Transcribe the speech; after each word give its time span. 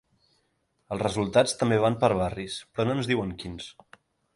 Els 0.95 1.03
resultats 1.03 1.55
també 1.61 1.79
van 1.85 2.01
per 2.05 2.11
barris, 2.23 2.59
però 2.79 2.87
no 2.91 3.01
ens 3.01 3.15
diuen 3.15 3.41
quins. 3.45 3.75